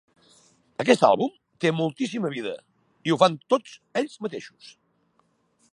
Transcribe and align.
Aquest 0.83 1.03
àlbum 1.07 1.35
té 1.65 1.73
moltíssima 1.81 2.33
vida 2.37 2.53
i 3.09 3.13
ho 3.13 3.19
fan 3.25 3.37
tot 3.55 3.73
ells 4.01 4.17
mateixos. 4.27 4.73